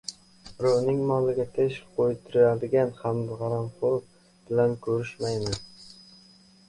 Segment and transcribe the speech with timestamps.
[0.61, 4.01] —Birovning moliga tish qo‘ydiradigan haromxo‘r
[4.49, 5.61] bilan ko‘rishmayman!